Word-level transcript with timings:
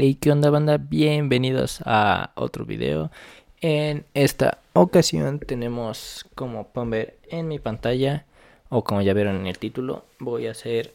Hey, 0.00 0.14
¿qué 0.14 0.30
onda 0.30 0.48
banda? 0.50 0.78
Bienvenidos 0.78 1.80
a 1.84 2.30
otro 2.36 2.64
video. 2.64 3.10
En 3.60 4.04
esta 4.14 4.58
ocasión 4.72 5.40
tenemos, 5.40 6.24
como 6.36 6.68
pueden 6.68 6.90
ver 6.90 7.18
en 7.28 7.48
mi 7.48 7.58
pantalla, 7.58 8.24
o 8.68 8.84
como 8.84 9.02
ya 9.02 9.12
vieron 9.12 9.34
en 9.34 9.48
el 9.48 9.58
título, 9.58 10.04
voy 10.20 10.46
a 10.46 10.52
hacer 10.52 10.94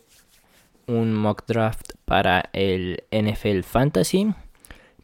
un 0.87 1.13
mock 1.15 1.45
draft 1.45 1.95
para 2.05 2.49
el 2.53 3.03
NFL 3.11 3.63
Fantasy. 3.63 4.33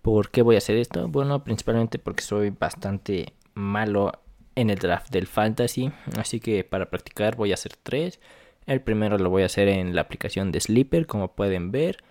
¿Por 0.01 0.31
qué 0.31 0.43
voy 0.43 0.55
a 0.55 0.59
hacer 0.59 0.77
esto? 0.77 1.09
Bueno, 1.09 1.43
principalmente 1.43 1.99
porque 1.99 2.23
soy 2.23 2.51
bastante 2.51 3.33
malo 3.53 4.13
en 4.55 4.69
el 4.69 4.77
draft 4.77 5.09
del 5.09 5.27
Fantasy, 5.27 5.91
así 6.17 6.39
que 6.39 6.63
para 6.63 6.89
practicar 6.89 7.35
voy 7.35 7.51
a 7.51 7.55
hacer 7.55 7.73
tres. 7.83 8.21
El 8.65 8.79
primero 8.79 9.17
lo 9.17 9.29
voy 9.29 9.43
a 9.43 9.47
hacer 9.47 9.67
en 9.67 9.93
la 9.93 9.99
aplicación 9.99 10.53
de 10.53 10.61
Sleeper, 10.61 11.05
como 11.05 11.35
pueden 11.35 11.71
ver. 11.71 12.01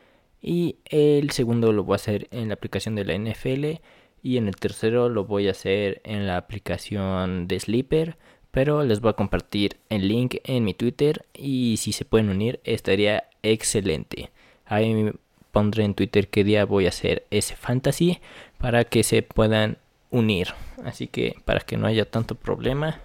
Y 0.40 0.76
el 0.84 1.30
segundo 1.30 1.72
lo 1.72 1.84
voy 1.84 1.94
a 1.94 1.96
hacer 1.96 2.28
en 2.30 2.48
la 2.48 2.54
aplicación 2.54 2.94
de 2.94 3.04
la 3.04 3.14
NFL. 3.14 3.80
Y 4.22 4.36
en 4.36 4.48
el 4.48 4.56
tercero 4.56 5.08
lo 5.08 5.24
voy 5.24 5.48
a 5.48 5.52
hacer 5.52 6.00
en 6.04 6.26
la 6.26 6.36
aplicación 6.36 7.48
de 7.48 7.60
Sleeper. 7.60 8.16
Pero 8.50 8.84
les 8.84 9.00
voy 9.00 9.10
a 9.10 9.14
compartir 9.14 9.76
el 9.88 10.08
link 10.08 10.36
en 10.44 10.64
mi 10.64 10.74
Twitter. 10.74 11.26
Y 11.34 11.76
si 11.78 11.92
se 11.92 12.04
pueden 12.04 12.28
unir 12.28 12.60
estaría 12.64 13.24
excelente. 13.42 14.30
Ahí 14.64 15.12
pondré 15.52 15.84
en 15.84 15.94
Twitter 15.94 16.28
qué 16.28 16.44
día 16.44 16.64
voy 16.64 16.86
a 16.86 16.90
hacer 16.90 17.26
ese 17.30 17.56
fantasy. 17.56 18.20
Para 18.58 18.84
que 18.84 19.02
se 19.02 19.22
puedan 19.22 19.78
unir. 20.10 20.48
Así 20.84 21.06
que 21.06 21.36
para 21.44 21.60
que 21.60 21.76
no 21.76 21.86
haya 21.86 22.04
tanto 22.04 22.34
problema. 22.34 23.00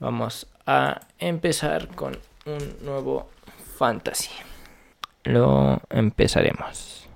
Vamos 0.00 0.46
a 0.66 1.02
empezar 1.18 1.88
con 1.94 2.18
un 2.46 2.84
nuevo 2.84 3.28
fantasy. 3.76 4.30
Lo 5.24 5.80
empezaremos. 5.90 7.08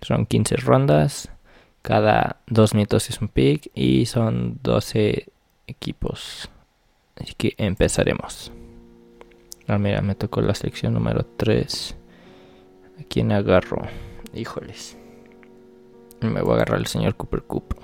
Son 0.00 0.26
15 0.26 0.56
rondas. 0.56 1.30
Cada 1.82 2.40
2 2.46 2.74
minutos 2.74 3.10
es 3.10 3.20
un 3.20 3.28
pick 3.28 3.70
y 3.74 4.06
son 4.06 4.58
12 4.62 5.28
equipos. 5.66 6.48
Así 7.16 7.34
que 7.34 7.54
empezaremos. 7.58 8.52
Ah, 9.66 9.78
mira, 9.78 10.00
me 10.00 10.14
tocó 10.14 10.40
la 10.40 10.54
selección 10.54 10.94
número 10.94 11.24
3. 11.36 11.96
¿A 13.00 13.04
quién 13.08 13.32
agarro? 13.32 13.82
Híjoles. 14.34 14.96
Me 16.20 16.40
voy 16.40 16.52
a 16.52 16.54
agarrar 16.56 16.78
al 16.78 16.86
señor 16.86 17.16
Cooper 17.16 17.42
Cooper. 17.42 17.78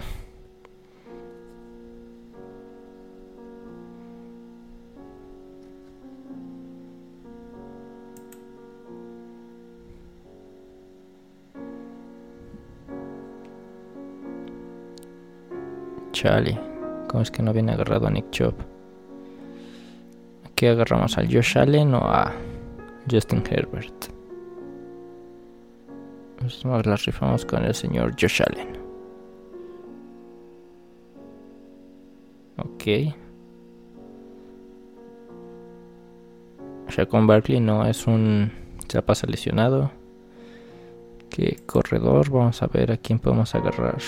Chale, 16.21 16.59
¿cómo 17.07 17.23
es 17.23 17.31
que 17.31 17.45
no 17.45 17.53
viene 17.53 17.71
agarrado 17.71 18.09
a 18.09 18.11
Nick 18.11 18.29
Chubb? 18.31 18.55
Aquí 20.45 20.67
agarramos 20.67 21.17
al 21.17 21.33
Josh 21.33 21.57
Allen 21.57 21.95
o 21.95 21.99
a 21.99 22.33
Justin 23.09 23.41
Herbert. 23.49 24.07
Nos 26.43 26.87
las 26.87 27.05
rifamos 27.05 27.45
con 27.45 27.65
el 27.65 27.73
señor 27.73 28.17
Josh 28.21 28.43
Allen. 28.43 28.77
Ok. 32.57 33.15
Shaquon 36.89 37.29
Barkley 37.29 37.61
no 37.61 37.87
es 37.87 38.09
un 38.09 38.51
se 38.89 39.01
pasa 39.03 39.29
lesionado. 39.29 39.93
¿Qué 41.31 41.59
corredor? 41.65 42.29
Vamos 42.29 42.61
a 42.61 42.67
ver 42.67 42.91
a 42.91 42.97
quién 42.97 43.21
podemos 43.21 43.55
agarrar. 43.55 43.99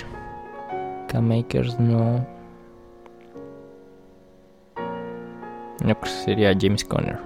Makers 1.18 1.78
no. 1.80 2.24
No 5.84 5.96
sería 6.04 6.54
James 6.58 6.84
Conner. 6.84 7.18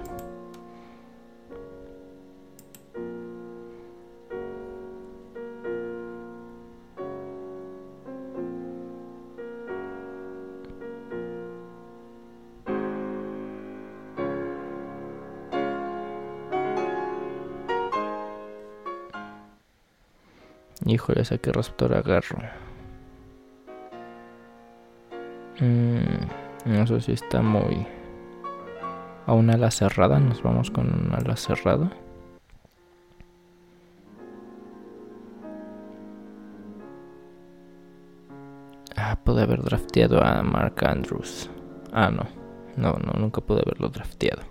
Híjole, 20.87 21.21
esa 21.21 21.37
que 21.37 21.51
receptor 21.51 21.93
agarro. 21.93 22.64
Mm, 25.59 26.71
eso 26.71 26.99
sí 26.99 27.13
está 27.13 27.41
muy... 27.41 27.85
A 29.27 29.33
una 29.33 29.53
ala 29.53 29.71
cerrada, 29.71 30.19
nos 30.19 30.43
vamos 30.43 30.69
con 30.69 30.87
una 30.87 31.17
ala 31.17 31.35
cerrada. 31.35 31.91
Ah, 38.95 39.17
pude 39.23 39.41
haber 39.43 39.61
drafteado 39.63 40.23
a 40.23 40.43
Mark 40.43 40.85
Andrews. 40.85 41.49
Ah, 41.91 42.09
no. 42.11 42.25
No, 42.77 42.93
no, 42.93 43.19
nunca 43.19 43.41
pude 43.41 43.61
haberlo 43.61 43.89
drafteado. 43.89 44.43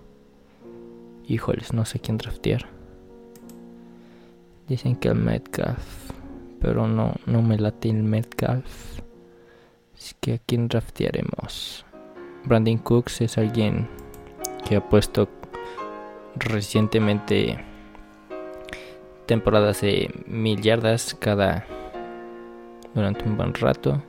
Híjoles, 1.27 1.73
no 1.73 1.85
sé 1.85 1.99
quién 1.99 2.17
draftear. 2.17 2.65
Dicen 4.67 4.95
que 4.95 5.09
el 5.09 5.15
Metcalf. 5.15 6.11
Pero 6.59 6.87
no, 6.87 7.13
no 7.27 7.41
me 7.41 7.57
late 7.57 7.89
el 7.89 8.03
Metcalf. 8.03 8.99
Así 9.97 10.13
que 10.19 10.33
a 10.35 10.37
quién 10.39 10.67
draftearemos. 10.67 11.85
Brandon 12.45 12.77
Cooks 12.77 13.21
es 13.21 13.37
alguien 13.37 13.87
que 14.67 14.75
ha 14.75 14.89
puesto 14.89 15.29
recientemente 16.35 17.57
temporadas 19.25 19.81
de 19.81 20.11
mil 20.27 20.61
yardas 20.61 21.15
cada 21.19 21.65
durante 22.93 23.25
un 23.25 23.37
buen 23.37 23.53
rato. 23.53 24.01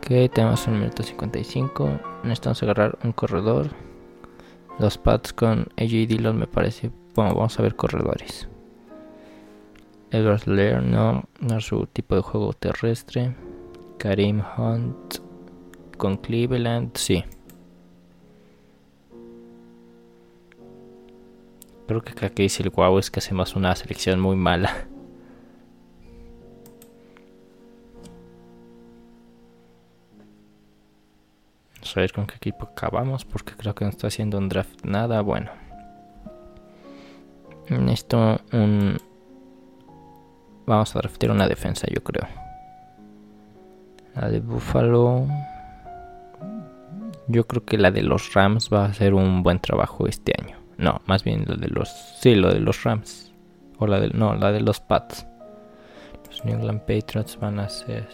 Que 0.00 0.28
tenemos 0.28 0.66
un 0.66 0.80
minuto 0.80 1.02
55. 1.02 2.00
Necesitamos 2.24 2.62
agarrar 2.62 2.98
un 3.04 3.12
corredor. 3.12 3.70
Los 4.78 4.98
pads 4.98 5.32
con 5.32 5.68
AJ 5.76 6.08
Dillon 6.08 6.38
me 6.38 6.46
parece. 6.46 6.90
Bueno, 7.14 7.34
vamos 7.34 7.58
a 7.58 7.62
ver 7.62 7.76
corredores. 7.76 8.48
Edward 10.10 10.46
Lair 10.46 10.82
no, 10.82 11.24
no 11.40 11.58
es 11.58 11.64
su 11.64 11.86
tipo 11.86 12.14
de 12.14 12.22
juego 12.22 12.52
terrestre. 12.52 13.34
Karim 14.02 14.42
Hunt 14.58 15.18
con 15.96 16.16
Cleveland, 16.16 16.96
sí. 16.96 17.22
Creo 21.86 22.02
que 22.02 22.26
aquí 22.26 22.42
dice 22.42 22.64
el 22.64 22.70
guau 22.70 22.98
es 22.98 23.12
que 23.12 23.20
hacemos 23.20 23.54
una 23.54 23.76
selección 23.76 24.18
muy 24.18 24.34
mala. 24.34 24.88
Vamos 31.74 31.96
a 31.96 32.00
ver 32.00 32.12
con 32.12 32.26
qué 32.26 32.34
equipo 32.34 32.64
acabamos 32.64 33.24
porque 33.24 33.52
creo 33.52 33.76
que 33.76 33.84
no 33.84 33.90
está 33.92 34.08
haciendo 34.08 34.36
un 34.36 34.48
draft 34.48 34.84
nada 34.84 35.20
bueno. 35.20 35.52
Necesito 37.68 38.40
un... 38.52 38.96
Vamos 40.66 40.96
a 40.96 40.98
draftear 40.98 41.30
una 41.30 41.46
defensa 41.46 41.86
yo 41.86 42.02
creo. 42.02 42.26
La 44.14 44.28
de 44.28 44.40
Buffalo. 44.40 45.26
Yo 47.28 47.46
creo 47.46 47.64
que 47.64 47.78
la 47.78 47.90
de 47.90 48.02
los 48.02 48.34
Rams 48.34 48.68
va 48.72 48.84
a 48.84 48.88
hacer 48.88 49.14
un 49.14 49.42
buen 49.42 49.58
trabajo 49.58 50.06
este 50.06 50.32
año. 50.40 50.56
No, 50.76 51.00
más 51.06 51.24
bien 51.24 51.44
la 51.46 51.56
de 51.56 51.68
los. 51.68 51.88
Sí, 52.20 52.34
lo 52.34 52.52
de 52.52 52.60
los 52.60 52.82
Rams. 52.82 53.32
O 53.78 53.86
la 53.86 54.00
de. 54.00 54.08
No, 54.10 54.34
la 54.34 54.52
de 54.52 54.60
los 54.60 54.80
Pats. 54.80 55.26
Los 56.26 56.44
New 56.44 56.56
England 56.56 56.80
Patriots 56.80 57.38
van 57.38 57.58
a 57.60 57.64
hacer. 57.64 58.08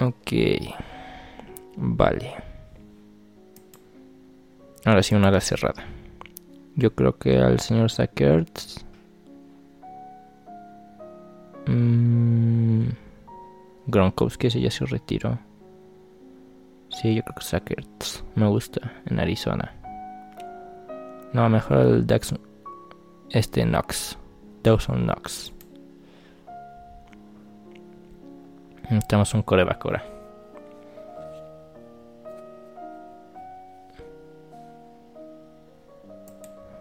Ok. 0.00 0.32
Vale. 1.76 2.34
Ahora 4.84 5.02
sí, 5.02 5.14
una 5.14 5.28
ala 5.28 5.40
cerrada. 5.40 5.84
Yo 6.76 6.94
creo 6.94 7.18
que 7.18 7.38
al 7.38 7.60
señor 7.60 7.90
Sackerts 7.90 8.86
Mmm. 11.68 12.88
Gronkowski 13.86 14.46
ese 14.46 14.60
ya 14.60 14.70
se 14.70 14.86
retiró. 14.86 15.38
Sí, 16.90 17.14
yo 17.14 17.22
creo 17.22 17.34
que 17.34 17.44
Sackers 17.44 18.24
me 18.34 18.48
gusta 18.48 18.92
en 19.06 19.20
Arizona. 19.20 19.74
No, 21.32 21.48
mejor 21.48 21.78
el 21.78 22.06
Dax. 22.06 22.34
Este 23.30 23.64
Knox. 23.64 24.18
Dawson 24.62 25.04
Knox. 25.04 25.52
Tenemos 29.06 29.34
un 29.34 29.42
coreback 29.42 29.84
ahora. 29.84 30.04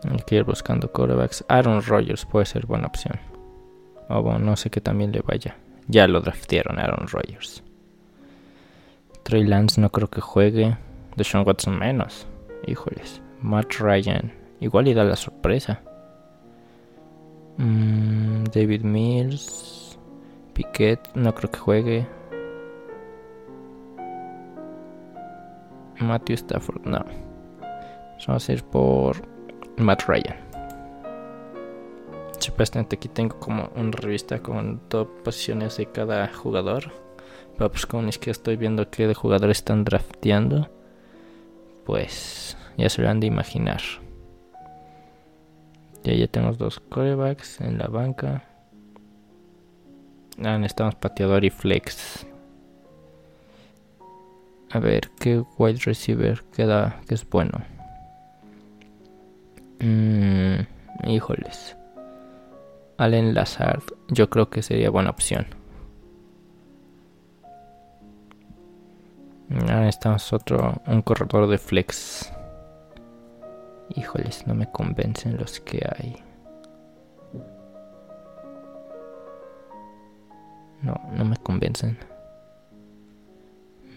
Hay 0.10 0.19
que 0.25 0.36
ir 0.36 0.44
buscando 0.45 0.90
corebacks. 0.90 1.44
Aaron 1.50 1.81
Rodgers 1.83 2.25
puede 2.25 2.45
ser 2.45 2.66
buena 2.66 2.88
opción. 2.88 3.37
O 4.09 4.21
bueno, 4.21 4.39
no 4.39 4.56
sé 4.56 4.69
que 4.69 4.81
también 4.81 5.12
le 5.12 5.21
vaya. 5.21 5.57
Ya 5.88 6.07
lo 6.07 6.21
draftearon 6.21 6.80
Aaron 6.80 7.07
Rodgers. 7.07 7.63
Trey 9.24 9.44
Lance 9.44 9.80
no 9.81 9.89
creo 9.92 10.09
que 10.09 10.21
juegue. 10.21 10.77
Deshaun 11.15 11.45
Watson 11.45 11.77
menos. 11.77 12.27
Híjoles. 12.65 13.21
Matt 13.42 13.74
Ryan. 13.80 14.31
Igual 14.59 14.88
y 14.88 14.94
da 14.94 15.04
la 15.04 15.15
sorpresa. 15.15 15.81
Mm, 17.57 18.45
David 18.54 18.83
Mills. 18.83 19.98
Piquet. 20.54 21.00
No 21.15 21.33
creo 21.36 21.51
que 21.51 21.59
juegue. 21.59 22.07
Matthew 26.00 26.36
Stafford. 26.36 26.86
No. 26.86 27.04
Vamos 28.27 28.50
a 28.50 28.54
ir 28.54 28.63
por 28.63 29.18
Matt 29.77 30.04
Ryan. 30.07 30.47
Supuestamente 32.39 32.95
aquí 32.95 33.07
tengo 33.07 33.39
como 33.39 33.69
una 33.75 33.92
revista 33.92 34.39
con 34.39 34.81
dos 34.89 35.07
posiciones 35.24 35.78
de 35.78 35.88
cada 35.88 36.28
jugador. 36.34 36.92
Pero 37.57 37.72
pues 37.72 37.86
como 37.86 38.07
es 38.07 38.19
que 38.19 38.31
estoy 38.31 38.56
viendo 38.56 38.89
que 38.89 39.07
de 39.07 39.13
jugadores 39.13 39.57
están 39.57 39.84
drafteando. 39.84 40.69
Pues 41.86 42.57
ya 42.78 42.89
se 42.89 43.01
lo 43.01 43.10
han 43.10 43.19
de 43.19 43.28
imaginar. 43.28 43.81
Ya, 46.04 46.13
ya 46.13 46.28
tenemos 46.28 46.57
dos 46.57 46.80
corebacks 46.80 47.62
en 47.62 47.78
la 47.80 47.88
banca. 47.88 48.44
Ah, 50.44 50.57
necesitamos 50.57 50.95
pateador 50.95 51.44
y 51.44 51.50
flex. 51.50 52.25
A 54.69 54.80
ver, 54.80 55.10
¿qué 55.19 55.44
wide 55.57 55.80
receiver 55.86 56.44
queda 56.56 57.01
que 57.07 57.16
es 57.16 57.28
bueno? 57.28 57.60
Mmm, 59.80 60.60
híjoles. 61.07 61.75
Allen 62.98 63.36
Lazard, 63.36 63.84
yo 64.08 64.30
creo 64.30 64.50
que 64.50 64.64
sería 64.64 64.90
buena 64.90 65.12
opción. 65.12 65.46
Ahora 69.50 69.88
estamos 69.88 70.34
otro, 70.34 70.82
un 70.88 71.02
corredor 71.04 71.48
de 71.48 71.58
flex. 71.58 72.32
Híjoles, 73.96 74.46
no 74.48 74.56
me 74.56 74.70
convencen 74.72 75.38
los 75.38 75.60
que 75.60 75.88
hay. 75.98 76.16
No, 80.82 81.00
no 81.14 81.26
me 81.26 81.38
convencen. 81.38 81.98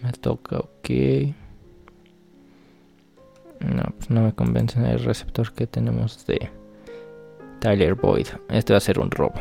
Me 0.03 0.11
toca, 0.13 0.57
ok. 0.57 0.89
No, 3.59 3.83
pues 3.97 4.09
no 4.09 4.21
me 4.21 4.33
convencen 4.33 4.85
el 4.85 5.03
receptor 5.03 5.53
que 5.53 5.67
tenemos 5.67 6.25
de 6.25 6.49
Tyler 7.61 7.93
Boyd. 7.93 8.25
Este 8.49 8.73
va 8.73 8.77
a 8.77 8.81
ser 8.81 8.97
un 8.97 9.11
robo. 9.11 9.39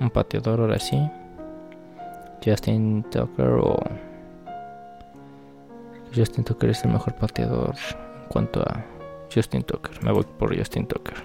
Un 0.00 0.08
pateador 0.08 0.60
ahora 0.60 0.78
sí. 0.78 0.98
Justin 2.42 3.04
Tucker 3.10 3.58
o... 3.60 3.76
Justin 6.14 6.44
Tucker 6.44 6.70
es 6.70 6.82
el 6.86 6.92
mejor 6.92 7.14
pateador 7.16 7.74
en 8.22 8.28
cuanto 8.28 8.62
a 8.62 8.82
Justin 9.32 9.64
Tucker. 9.64 10.02
Me 10.02 10.12
voy 10.12 10.24
por 10.38 10.56
Justin 10.56 10.86
Tucker. 10.86 11.16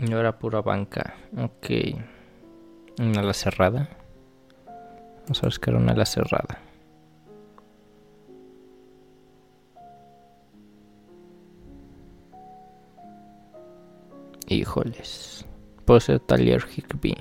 Y 0.00 0.12
ahora 0.12 0.38
pura 0.38 0.60
banca. 0.60 1.14
Ok. 1.38 1.96
Una 3.00 3.20
ala 3.20 3.32
cerrada. 3.32 4.01
Vamos 5.32 5.44
a 5.44 5.46
buscar 5.46 5.74
una 5.74 5.92
ala 5.92 6.04
cerrada. 6.04 6.58
Híjoles. 14.46 15.46
Puede 15.86 16.00
ser 16.00 16.20
Talier 16.20 16.62
Higby. 16.68 17.16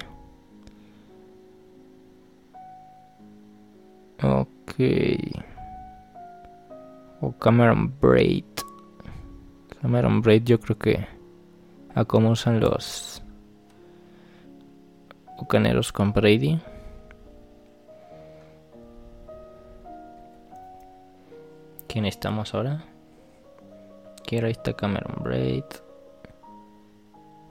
Ok. 4.21 4.75
O 7.21 7.31
Cameron 7.39 7.97
Braid. 8.01 8.43
Cameron 9.81 10.19
Braid 10.21 10.43
yo 10.43 10.59
creo 10.59 10.77
que 10.77 11.07
a 11.95 12.03
cómo 12.03 12.31
usan 12.31 12.59
los 12.59 13.23
bucaneros 15.39 15.93
con 15.93 16.11
Brady. 16.11 16.59
¿Quién 21.91 22.05
estamos 22.05 22.55
ahora? 22.55 22.85
Quiero 24.25 24.47
está 24.47 24.71
Cameron 24.71 25.21
Braid. 25.25 25.65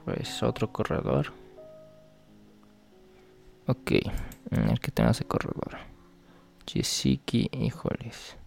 Pues 0.06 0.42
otro 0.42 0.72
corredor. 0.72 1.34
Ok, 3.66 3.92
el 4.50 4.80
que 4.80 4.90
tenga 4.92 5.10
ese 5.10 5.26
corredor. 5.26 5.76
Chisiki, 6.64 7.50
híjoles. 7.52 8.38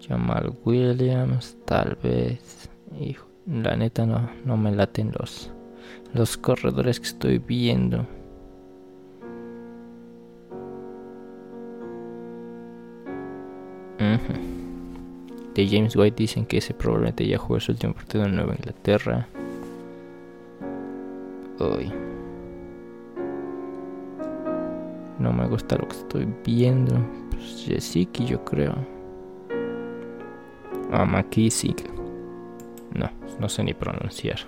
Jamal 0.00 0.56
Williams, 0.64 1.58
tal 1.66 1.96
vez. 1.96 2.70
Hijo, 2.98 3.28
la 3.46 3.76
neta 3.76 4.06
no, 4.06 4.30
no 4.46 4.56
me 4.56 4.72
laten 4.72 5.12
los, 5.12 5.50
los 6.14 6.38
corredores 6.38 7.00
que 7.00 7.08
estoy 7.08 7.36
viendo. 7.36 8.06
De 15.54 15.66
James 15.66 15.96
White 15.96 16.16
dicen 16.22 16.44
que 16.44 16.58
ese 16.58 16.74
probablemente 16.74 17.26
ya 17.26 17.38
jugó 17.38 17.58
su 17.60 17.72
último 17.72 17.94
partido 17.94 18.24
en 18.24 18.36
Nueva 18.36 18.54
Inglaterra. 18.54 19.26
Uy. 21.58 21.90
No 25.18 25.32
me 25.32 25.46
gusta 25.48 25.76
lo 25.76 25.88
que 25.88 25.96
estoy 25.96 26.28
viendo. 26.44 26.94
Pues 27.30 27.64
Jessica, 27.66 28.22
yo 28.22 28.44
creo. 28.44 28.74
Ah, 30.92 31.06
McKissick. 31.06 31.90
No, 32.94 33.10
no 33.40 33.48
sé 33.48 33.64
ni 33.64 33.72
pronunciar. 33.72 34.38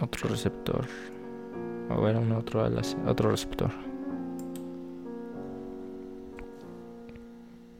Otro 0.00 0.28
receptor. 0.28 0.86
A 1.92 2.00
ver, 2.00 2.16
un 2.16 2.32
otro, 2.32 2.66
otro 3.06 3.30
receptor. 3.30 3.70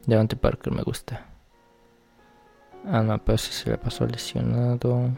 Devante 0.05 0.35
Parker 0.35 0.71
me 0.71 0.83
gusta. 0.83 1.25
Ah, 2.85 3.01
no, 3.01 3.17
pero 3.23 3.37
si 3.37 3.51
se 3.51 3.71
le 3.71 3.77
pasó 3.77 4.05
lesionado. 4.05 5.09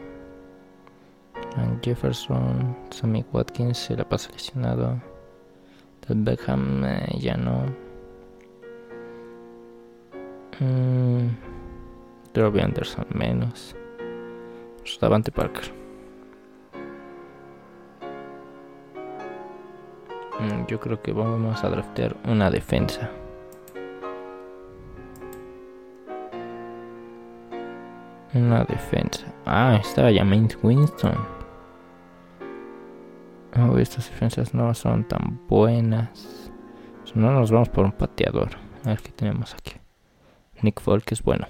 Jefferson, 1.82 2.76
Sammy 2.90 3.24
Watkins 3.32 3.78
se 3.78 3.96
le 3.96 4.04
pasó 4.04 4.30
lesionado. 4.32 5.00
Del 6.08 6.22
Beckham 6.22 6.84
eh, 6.84 7.18
ya 7.18 7.36
no. 7.36 7.64
Mm, 10.60 11.28
Robbie 12.34 12.62
Anderson 12.62 13.06
menos. 13.12 13.76
Davante 15.00 15.30
Parker. 15.30 15.85
Yo 20.68 20.80
creo 20.80 21.00
que 21.02 21.12
vamos 21.12 21.62
a 21.62 21.68
draftear 21.68 22.16
una 22.24 22.50
defensa. 22.50 23.10
Una 28.34 28.64
defensa. 28.64 29.26
Ah, 29.44 29.78
estaba 29.80 30.12
James 30.12 30.58
Winston. 30.62 31.16
Oh, 33.58 33.78
estas 33.78 34.10
defensas 34.10 34.52
no 34.52 34.74
son 34.74 35.04
tan 35.04 35.40
buenas. 35.48 36.50
no 37.14 37.30
nos 37.30 37.50
vamos 37.50 37.70
por 37.70 37.84
un 37.84 37.92
pateador. 37.92 38.50
A 38.84 38.90
ver 38.90 39.00
qué 39.00 39.10
tenemos 39.12 39.54
aquí. 39.54 39.72
Nick 40.62 40.80
Folk 40.80 41.10
es 41.12 41.22
bueno. 41.22 41.46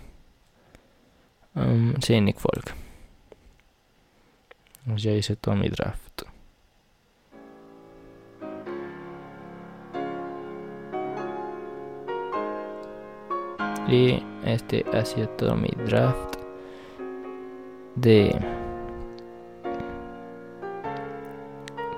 Um, 1.54 1.94
sí, 2.00 2.20
Nick 2.20 2.38
Folk. 2.38 2.74
Ya 4.96 5.12
hice 5.12 5.34
todo 5.34 5.56
mi 5.56 5.68
draft. 5.68 6.22
Y 13.88 14.22
este 14.44 14.84
ha 14.92 15.04
sido 15.04 15.28
todo 15.30 15.54
mi 15.54 15.68
draft 15.84 16.36
de 17.94 18.36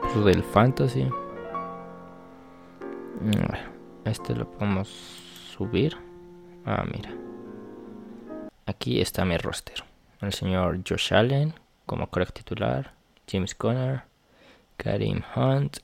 pues, 0.03 0.25
del 0.25 0.43
fantasy. 0.43 1.09
Este 4.05 4.35
lo 4.35 4.51
podemos 4.51 4.89
subir. 4.89 5.97
Ah, 6.65 6.85
mira. 6.93 7.11
Aquí 8.67 9.01
está 9.01 9.25
mi 9.25 9.39
roster. 9.39 9.83
el 10.21 10.33
señor 10.33 10.81
Josh 10.87 11.15
Allen 11.15 11.55
como 11.89 12.07
correct 12.09 12.35
titular, 12.35 12.93
James 13.27 13.55
Conner, 13.55 14.03
Karim 14.77 15.23
Hunt, 15.35 15.79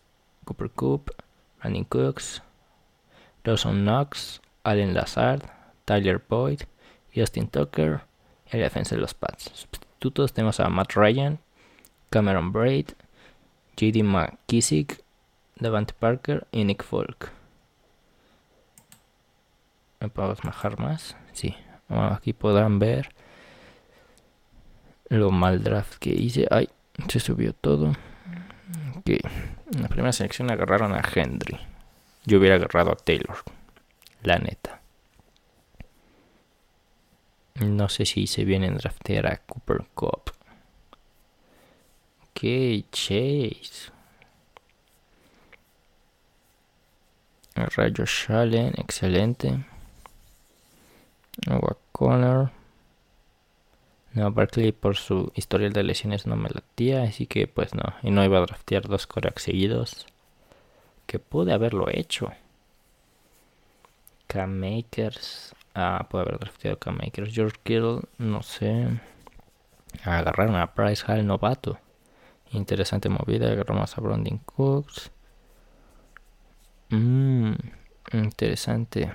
Cooper 0.45 0.71
Coop, 0.71 1.11
Brandon 1.59 1.85
Cooks, 1.85 2.43
Dawson 3.43 3.85
Knox, 3.85 4.43
Allen 4.65 4.93
Lazard, 4.93 5.43
Tyler 5.85 6.23
Boyd, 6.29 6.63
Justin 7.15 7.49
Tucker 7.49 8.01
y 8.51 8.57
el 8.57 8.63
defensa 8.63 8.95
de 8.95 9.01
los 9.01 9.15
Pats. 9.15 9.51
Sustitutos 9.55 10.33
tenemos 10.33 10.61
a 10.61 10.69
Matt 10.69 10.93
Ryan, 10.95 11.39
Cameron 12.11 12.53
Braid, 12.53 12.91
JD 13.77 14.03
McKissick, 14.03 15.03
Devante 15.57 15.95
Parker 15.95 16.47
y 16.53 16.65
Nick 16.65 16.83
Folk. 16.85 17.31
¿Me 20.01 20.09
puedo 20.09 20.35
bajar 20.43 20.79
más? 20.79 21.17
Sí. 21.33 21.57
Aquí 21.89 22.33
podrán 22.33 22.79
ver 22.79 23.11
lo 25.09 25.31
mal 25.31 25.63
draft 25.63 25.97
que 25.99 26.11
hice. 26.11 26.47
Ay, 26.51 26.69
se 27.09 27.21
subió 27.21 27.53
todo. 27.53 27.95
Ok. 28.99 29.11
En 29.75 29.83
la 29.83 29.89
primera 29.89 30.13
selección 30.13 30.51
agarraron 30.51 30.93
a 30.93 31.03
Henry. 31.15 31.59
Yo 32.27 32.39
hubiera 32.39 32.57
agarrado 32.57 32.93
a 32.93 32.97
Taylor. 32.97 33.37
La 34.23 34.39
neta. 34.39 34.81
No 37.61 37.89
sé 37.89 38.05
si 38.05 38.27
se 38.27 38.45
vienen 38.45 38.75
a 38.75 38.79
draftear 38.79 39.27
a 39.27 39.37
Cooper 39.37 39.85
Cup. 39.95 40.33
Ok, 42.23 42.41
Chase. 42.91 43.93
Rayo 47.55 48.05
Allen, 48.29 48.75
excelente. 48.77 49.65
Nueva 51.47 51.77
Connor. 51.93 52.51
No, 54.15 54.31
Barkley 54.33 54.73
por 54.73 54.97
su 54.97 55.33
historial 55.35 55.73
de 55.73 55.83
lesiones 55.85 56.27
no 56.27 56.37
me 56.37 56.49
latía, 56.49 57.03
así 57.05 57.27
que 57.27 57.47
pues 57.47 57.75
no. 57.75 57.95
Y 58.03 58.11
no 58.11 58.25
iba 58.25 58.39
a 58.39 58.47
draftear 58.47 58.89
dos 58.89 59.07
corebacks 59.07 59.43
seguidos. 59.43 60.07
Que 61.07 61.19
pude 61.19 61.53
haberlo 61.53 61.87
hecho. 61.89 62.33
K-Makers. 64.27 65.55
Ah, 65.75 66.07
puede 66.09 66.25
haber 66.25 66.39
drafteado 66.39 66.79
K-Makers. 66.79 67.35
George 67.35 67.57
Kittle, 67.63 68.03
no 68.19 68.43
sé. 68.43 69.01
Agarraron 70.05 70.57
a 70.57 70.75
Price 70.75 71.05
Hall 71.07 71.27
novato. 71.27 71.79
Interesante 72.53 73.09
movida. 73.09 73.51
Agarramos 73.51 73.97
a 73.99 74.01
Brandon 74.01 74.39
Cooks. 74.39 75.11
Mmm, 76.91 77.55
interesante. 78.13 79.13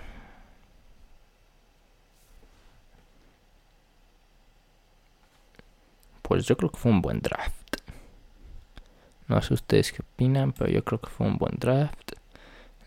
Pues 6.22 6.46
yo 6.46 6.56
creo 6.58 6.70
que 6.70 6.78
fue 6.78 6.92
un 6.92 7.01
buen 7.01 7.22
draft. 7.22 7.78
No 9.28 9.42
sé 9.42 9.54
ustedes 9.54 9.92
qué 9.92 10.01
opinan, 10.01 10.51
pero 10.51 10.70
yo 10.70 10.84
creo 10.84 11.00
que 11.00 11.10
fue 11.10 11.25
un 11.28 11.38
buen 11.38 11.56
draft. 11.58 12.19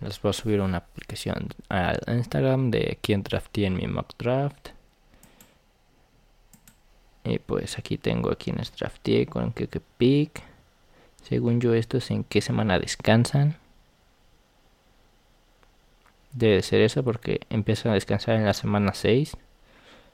Les 0.02 0.21
voy 0.21 0.30
a 0.30 0.32
subir 0.32 0.61
una 0.61 0.78
aplicación 0.78 1.49
al 1.68 2.00
Instagram 2.09 2.71
de 2.71 2.99
quién 3.00 3.23
drafté 3.23 3.66
en 3.66 3.75
mi 3.75 3.87
mock 3.87 4.16
draft. 4.18 4.71
Y 7.25 7.38
pues 7.38 7.78
aquí 7.78 7.99
tengo 7.99 8.30
a 8.32 8.37
quienes 8.37 8.75
drafté 8.75 9.26
con 9.26 9.52
qué 9.52 9.68
pick. 9.68 10.42
Según 11.23 11.61
yo, 11.61 11.73
esto 11.75 11.99
es 11.99 12.11
en 12.11 12.25
qué 12.25 12.40
semana 12.40 12.80
descansan. 12.80 13.56
Debe 16.32 16.62
ser 16.62 16.80
eso 16.80 17.04
porque 17.04 17.42
empiezan 17.49 17.92
a 17.92 17.94
descansar 17.94 18.37
en 18.37 18.44
la 18.44 18.54
semana 18.54 18.94
6. 18.94 19.37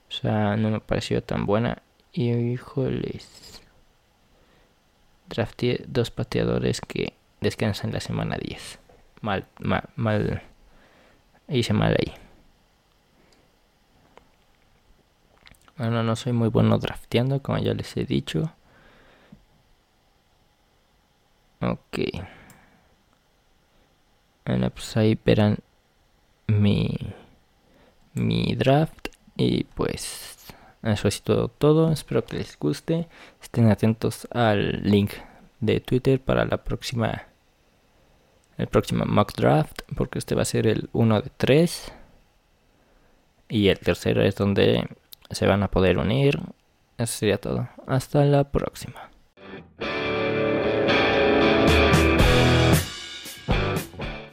O 0.09 0.12
sea, 0.12 0.57
no 0.57 0.71
me 0.71 0.80
pareció 0.80 1.23
tan 1.23 1.47
buena. 1.47 1.83
Y 2.12 2.30
híjoles. 2.30 3.62
Drafté 5.28 5.85
dos 5.87 6.11
pateadores 6.11 6.83
que 6.83 7.14
descansan 7.40 7.92
la 7.92 8.00
semana 8.00 8.37
10. 8.37 8.80
Mal, 9.21 9.47
mal, 9.59 9.89
mal. 9.97 10.43
Hice 11.49 11.73
mal 11.73 11.97
ahí. 11.99 12.15
Bueno, 15.77 16.03
no 16.03 16.17
soy 16.17 16.33
muy 16.33 16.49
bueno 16.49 16.79
drafteando, 16.79 17.41
como 17.43 17.59
ya 17.59 17.73
les 17.73 17.97
he 17.97 18.05
dicho. 18.05 18.53
Ok. 21.61 21.99
Bueno, 24.45 24.71
pues 24.71 24.97
ahí 24.97 25.19
verán 25.25 25.59
mi, 26.47 26.97
mi 28.15 28.55
draft. 28.57 29.09
Y 29.37 29.65
pues 29.65 30.37
eso 30.83 31.09
es 31.09 31.23
todo, 31.23 31.49
todo. 31.49 31.93
Espero 31.93 32.25
que 32.25 32.39
les 32.39 32.59
guste. 32.59 33.09
Estén 33.41 33.71
atentos 33.71 34.27
al 34.33 34.83
link 34.83 35.13
de 35.61 35.81
Twitter 35.81 36.21
para 36.21 36.45
la 36.45 36.65
próxima 36.65 37.28
el 38.59 38.67
próximo 38.67 39.05
mock 39.07 39.35
draft 39.35 39.83
porque 39.97 40.19
este 40.19 40.35
va 40.35 40.43
a 40.43 40.45
ser 40.45 40.67
el 40.67 40.91
1 40.93 41.23
de 41.23 41.31
3 41.37 41.93
y 43.49 43.69
el 43.69 43.79
tercero 43.79 44.23
es 44.23 44.37
donde 44.37 44.87
se 45.31 45.47
van 45.47 45.62
a 45.62 45.69
poder 45.69 45.99
unir. 45.99 46.41
Eso 46.99 47.19
sería 47.19 47.38
todo. 47.38 47.69
Hasta 47.87 48.25
la 48.25 48.45
próxima. 48.45 49.08